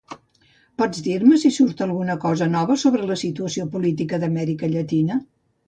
[0.81, 5.23] Pots dir-me si surt alguna cosa nova sobre la situació política d'Amèrica Llatina?